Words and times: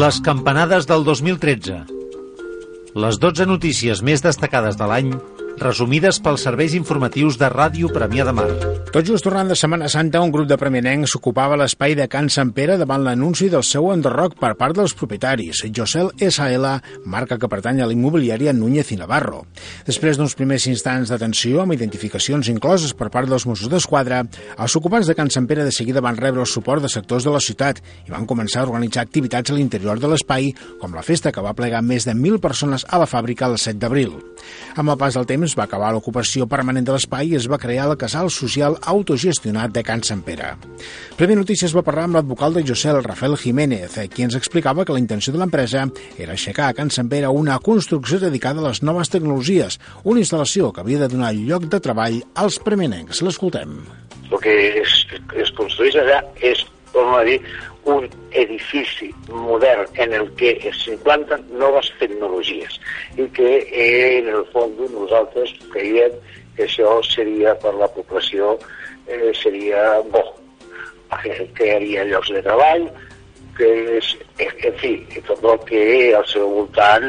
Les 0.00 0.20
campanades 0.22 0.86
del 0.86 1.02
2013. 1.04 1.80
Les 3.02 3.18
12 3.20 3.46
notícies 3.50 4.00
més 4.06 4.22
destacades 4.22 4.78
de 4.78 4.86
l'any 4.86 5.10
resumides 5.60 6.18
pels 6.24 6.42
serveis 6.46 6.72
informatius 6.74 7.36
de 7.38 7.48
Ràdio 7.52 7.90
Premià 7.92 8.24
de 8.24 8.32
Mar. 8.32 8.48
Tot 8.90 9.06
just 9.06 9.22
tornant 9.22 9.46
de 9.46 9.54
Setmana 9.54 9.86
Santa, 9.92 10.18
un 10.24 10.32
grup 10.34 10.48
de 10.50 10.56
premianencs 10.58 11.12
s'ocupava 11.14 11.58
l'espai 11.60 11.92
de 11.94 12.08
Can 12.10 12.30
Sant 12.32 12.50
Pere 12.56 12.78
davant 12.80 13.04
l'anunci 13.04 13.46
del 13.52 13.62
seu 13.62 13.90
enderroc 13.92 14.34
per 14.40 14.54
part 14.58 14.74
dels 14.74 14.96
propietaris, 14.98 15.60
Josel 15.76 16.10
S.A.L., 16.18 16.72
marca 17.04 17.38
que 17.38 17.50
pertany 17.52 17.82
a 17.84 17.86
l'immobiliària 17.86 18.54
Núñez 18.56 18.90
i 18.90 18.98
Navarro. 18.98 19.44
Després 19.86 20.18
d'uns 20.18 20.34
primers 20.34 20.66
instants 20.72 21.12
d'atenció 21.12 21.60
amb 21.62 21.76
identificacions 21.76 22.50
incloses 22.50 22.96
per 22.96 23.10
part 23.14 23.30
dels 23.30 23.46
Mossos 23.46 23.70
d'Esquadra, 23.70 24.24
els 24.58 24.76
ocupants 24.80 25.06
de 25.06 25.14
Can 25.14 25.30
Sant 25.30 25.46
Pere 25.46 25.68
de 25.68 25.76
seguida 25.76 26.02
van 26.02 26.18
rebre 26.18 26.42
el 26.42 26.50
suport 26.50 26.82
de 26.82 26.90
sectors 26.90 27.28
de 27.28 27.36
la 27.36 27.44
ciutat 27.44 27.78
i 28.08 28.10
van 28.10 28.26
començar 28.26 28.64
a 28.64 28.68
organitzar 28.68 29.04
activitats 29.04 29.52
a 29.52 29.58
l'interior 29.60 30.00
de 30.00 30.10
l'espai, 30.10 30.50
com 30.80 30.96
la 30.96 31.06
festa 31.06 31.30
que 31.30 31.44
va 31.44 31.54
plegar 31.54 31.84
més 31.84 32.08
de 32.08 32.16
1.000 32.16 32.40
persones 32.40 32.88
a 32.88 32.98
la 32.98 33.06
fàbrica 33.06 33.46
el 33.46 33.58
7 33.60 33.78
d'abril. 33.78 34.16
Amb 34.78 34.92
el 34.92 34.98
pas 35.00 35.16
del 35.18 35.26
temps 35.26 35.56
va 35.58 35.64
acabar 35.66 35.90
l'ocupació 35.90 36.46
permanent 36.50 36.86
de 36.86 36.94
l'espai 36.94 37.32
i 37.32 37.38
es 37.38 37.48
va 37.50 37.58
crear 37.58 37.88
el 37.90 37.96
casal 37.98 38.30
social 38.30 38.76
autogestionat 38.92 39.72
de 39.74 39.82
Can 39.86 40.04
Sant 40.06 40.22
Pere. 40.26 40.52
Primer 41.18 41.36
Notícies 41.40 41.74
va 41.74 41.82
parlar 41.86 42.06
amb 42.06 42.18
l'advocat 42.18 42.54
de 42.54 42.62
José 42.68 42.94
Rafael 42.94 43.34
Jiménez, 43.40 43.98
qui 44.14 44.26
ens 44.26 44.36
explicava 44.38 44.84
que 44.84 44.94
la 44.94 45.02
intenció 45.02 45.34
de 45.34 45.40
l'empresa 45.42 45.88
era 46.18 46.36
aixecar 46.36 46.70
a 46.70 46.76
Can 46.78 46.92
Sant 46.94 47.10
Pere 47.10 47.32
una 47.34 47.58
construcció 47.58 48.20
dedicada 48.22 48.62
a 48.62 48.68
les 48.68 48.82
noves 48.86 49.10
tecnologies, 49.10 49.80
una 50.04 50.22
instal·lació 50.22 50.70
que 50.72 50.84
havia 50.84 51.02
de 51.02 51.10
donar 51.10 51.34
lloc 51.34 51.66
de 51.66 51.82
treball 51.82 52.20
als 52.34 52.60
premenencs. 52.62 53.24
L'escoltem. 53.26 53.80
El 54.30 54.38
que 54.38 54.54
es, 54.84 55.00
es 55.34 55.50
construeix 55.58 55.98
allà 55.98 56.22
és, 56.46 56.62
torno 56.94 57.18
a 57.18 57.24
dir, 57.26 57.40
un 57.84 58.08
edifici 58.32 59.10
modern 59.28 59.88
en 59.94 60.12
el 60.12 60.28
que 60.36 60.54
s'implanten 60.76 61.46
noves 61.60 61.90
tecnologies 62.00 62.76
i 63.16 63.26
que 63.36 63.52
en 63.84 64.28
el 64.28 64.44
fons 64.52 64.80
nosaltres 64.92 65.54
creiem 65.72 66.16
que 66.56 66.66
això 66.66 66.98
seria 67.06 67.54
per 67.62 67.72
la 67.78 67.88
població 67.94 68.56
eh, 69.06 69.32
seria 69.40 70.00
bo 70.12 70.26
crearia 71.56 72.04
llocs 72.06 72.30
de 72.30 72.42
treball 72.44 72.90
que 73.60 73.70
és, 73.98 74.10
en 74.40 74.76
fi, 74.80 74.92
tot 75.26 75.42
el 75.44 75.58
que 75.68 75.82
al 76.16 76.26
seu 76.30 76.48
voltant 76.54 77.08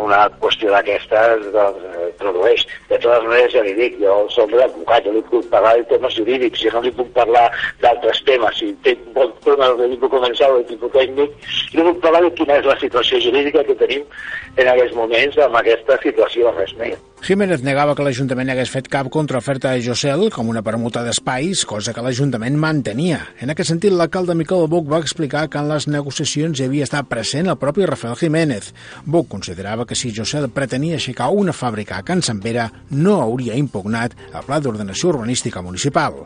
una 0.00 0.22
qüestió 0.40 0.70
d'aquestes 0.72 1.48
doncs, 1.52 1.82
produeix. 2.20 2.64
De 3.02 3.08
totes 3.08 3.24
maneres, 3.26 3.50
ja 3.50 3.62
li 3.66 3.72
dic, 3.74 3.96
jo 3.98 4.12
soc 4.30 4.52
l'advocat, 4.54 5.02
jo 5.02 5.16
li 5.16 5.22
puc 5.26 5.48
parlar 5.50 5.72
de 5.80 5.88
temes 5.90 6.14
jurídics, 6.14 6.60
jo 6.62 6.70
no 6.70 6.84
li 6.84 6.92
puc 6.94 7.08
parlar 7.16 7.48
d'altres 7.82 8.22
temes. 8.28 8.60
Si 8.60 8.70
té 8.86 8.94
bon 9.16 9.32
tema 9.42 9.72
li 9.80 9.98
puc 9.98 10.14
començar 10.14 10.52
el 10.54 10.62
tipus 10.70 10.94
tècnic, 10.94 11.34
li 11.74 11.86
puc 11.88 11.98
parlar 12.04 12.22
de 12.28 12.34
quina 12.38 12.60
és 12.62 12.68
la 12.70 12.78
situació 12.78 13.18
jurídica 13.26 13.66
que 13.66 13.80
tenim 13.82 14.06
en 14.54 14.70
aquests 14.76 14.94
moments 14.94 15.42
amb 15.48 15.58
aquesta 15.58 15.98
situació, 16.06 16.54
res 16.60 16.78
més. 16.78 17.11
Jiménez 17.22 17.60
negava 17.62 17.92
que 17.94 18.02
l'Ajuntament 18.02 18.48
hagués 18.50 18.70
fet 18.74 18.88
cap 18.90 19.06
contraoferta 19.14 19.70
a 19.70 19.78
Josel 19.78 20.24
com 20.34 20.48
una 20.50 20.58
permuta 20.66 21.04
d'espais, 21.06 21.60
cosa 21.70 21.92
que 21.94 22.02
l'Ajuntament 22.02 22.56
mantenia. 22.58 23.20
En 23.38 23.52
aquest 23.52 23.70
sentit, 23.70 23.94
l'alcalde 23.94 24.34
Miquel 24.34 24.64
Buc 24.66 24.88
va 24.90 24.98
explicar 24.98 25.44
que 25.46 25.60
en 25.60 25.68
les 25.70 25.86
negociacions 25.86 26.58
hi 26.58 26.66
havia 26.66 26.88
estat 26.88 27.06
present 27.06 27.46
el 27.46 27.60
propi 27.62 27.86
Rafael 27.86 28.18
Jiménez. 28.18 28.72
Buc 29.06 29.28
considerava 29.30 29.86
que 29.86 29.94
si 29.94 30.10
Josel 30.10 30.48
pretenia 30.50 30.96
aixecar 30.98 31.28
una 31.30 31.54
fàbrica 31.54 32.00
a 32.00 32.02
Can 32.02 32.24
Sant 32.26 32.40
Pere, 32.42 32.64
no 32.90 33.20
hauria 33.22 33.54
impugnat 33.54 34.18
el 34.32 34.42
Pla 34.48 34.58
d'Ordenació 34.58 35.12
Urbanística 35.12 35.62
Municipal. 35.62 36.24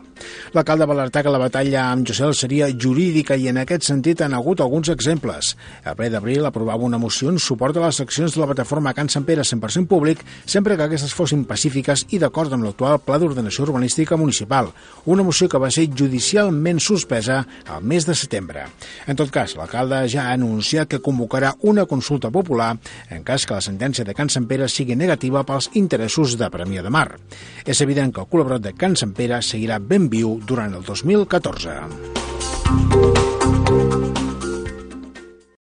L'alcalde 0.57 0.89
va 0.89 0.97
alertar 0.97 1.21
que 1.21 1.35
la 1.35 1.43
batalla 1.45 1.91
amb 1.91 2.09
Josel 2.09 2.33
seria 2.33 2.71
jurídica 2.73 3.37
i 3.37 3.51
en 3.53 3.61
aquest 3.61 3.85
sentit 3.85 4.25
han 4.25 4.33
hagut 4.33 4.65
alguns 4.65 4.89
exemples. 4.89 5.53
El 5.85 5.93
ple 6.01 6.09
d'abril 6.09 6.49
aprovava 6.49 6.89
una 6.89 6.97
moció 6.97 7.29
en 7.29 7.37
suport 7.37 7.77
a 7.77 7.85
les 7.85 8.01
accions 8.01 8.33
de 8.33 8.41
la 8.41 8.49
plataforma 8.49 8.97
Can 8.97 9.13
Sant 9.13 9.29
Pere 9.29 9.45
100% 9.45 9.85
públic 9.85 10.25
sempre 10.47 10.73
que 10.73 10.86
aquestes 10.87 11.13
fossin 11.15 11.43
pacífiques 11.47 12.05
i 12.15 12.19
d'acord 12.21 12.53
amb 12.55 12.65
l'actual 12.65 12.99
Pla 13.03 13.19
d'Ordenació 13.21 13.65
Urbanística 13.67 14.17
Municipal, 14.17 14.71
una 15.05 15.23
moció 15.23 15.49
que 15.51 15.61
va 15.61 15.69
ser 15.73 15.87
judicialment 15.91 16.79
suspesa 16.83 17.43
al 17.67 17.83
mes 17.83 18.07
de 18.07 18.15
setembre. 18.15 18.65
En 19.07 19.19
tot 19.19 19.31
cas, 19.33 19.55
l'alcalde 19.59 20.03
ja 20.11 20.27
ha 20.27 20.35
anunciat 20.37 20.89
que 20.91 21.03
convocarà 21.03 21.53
una 21.67 21.85
consulta 21.85 22.31
popular 22.31 22.73
en 23.09 23.23
cas 23.27 23.45
que 23.45 23.57
la 23.57 23.63
sentència 23.63 24.05
de 24.07 24.15
Can 24.17 24.31
Sant 24.33 24.47
Pere 24.49 24.69
sigui 24.71 24.95
negativa 24.95 25.45
pels 25.47 25.69
interessos 25.75 26.37
de 26.39 26.51
Premià 26.53 26.83
de 26.83 26.93
Mar. 26.93 27.09
És 27.65 27.81
evident 27.85 28.13
que 28.13 28.23
el 28.23 28.31
col·laborat 28.31 28.63
de 28.63 28.75
Can 28.77 28.95
Sant 28.95 29.13
Pere 29.17 29.41
seguirà 29.43 29.79
ben 29.79 30.09
viu 30.09 30.39
durant 30.47 30.73
el 30.73 30.87
2014. 30.87 33.16